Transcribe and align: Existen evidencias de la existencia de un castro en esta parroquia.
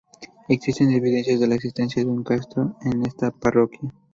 Existen 0.49 0.89
evidencias 0.93 1.39
de 1.39 1.45
la 1.45 1.53
existencia 1.53 2.03
de 2.03 2.09
un 2.09 2.23
castro 2.23 2.75
en 2.81 3.05
esta 3.05 3.29
parroquia. 3.29 3.91